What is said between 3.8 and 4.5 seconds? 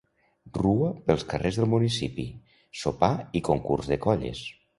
de colles.